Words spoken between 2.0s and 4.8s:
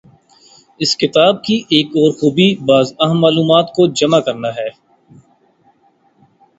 خوبی بعض اہم معلومات کو جمع کرنا ہے۔